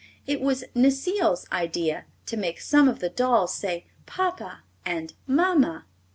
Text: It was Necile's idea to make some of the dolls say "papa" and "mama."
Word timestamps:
It 0.25 0.41
was 0.41 0.63
Necile's 0.73 1.45
idea 1.51 2.05
to 2.25 2.35
make 2.35 2.59
some 2.59 2.87
of 2.89 3.01
the 3.01 3.09
dolls 3.09 3.53
say 3.53 3.85
"papa" 4.07 4.63
and 4.83 5.13
"mama." 5.27 5.85